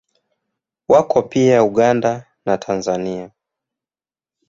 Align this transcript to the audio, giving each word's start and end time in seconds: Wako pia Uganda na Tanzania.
Wako 0.87 1.21
pia 1.21 1.63
Uganda 1.63 2.25
na 2.45 2.57
Tanzania. 2.57 3.31